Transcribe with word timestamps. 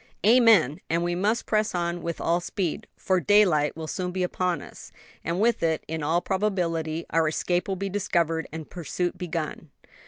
"Amen! 0.25 0.79
and 0.89 1.03
we 1.03 1.13
must 1.13 1.45
press 1.45 1.75
on 1.75 2.01
with 2.01 2.19
all 2.19 2.39
speed; 2.39 2.87
for 2.97 3.19
daylight 3.19 3.77
will 3.77 3.85
soon 3.85 4.09
be 4.11 4.23
upon 4.23 4.59
us, 4.63 4.91
and 5.23 5.39
with 5.39 5.61
it, 5.61 5.83
in 5.87 6.01
all 6.01 6.21
probability, 6.21 7.05
our 7.11 7.27
escape 7.27 7.67
will 7.67 7.75
be 7.75 7.87
discovered 7.87 8.47
and 8.51 8.67
pursuit 8.67 9.15
begun." 9.15 9.69